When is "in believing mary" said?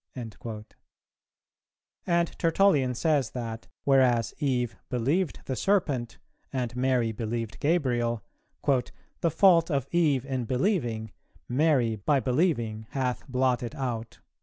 10.25-11.97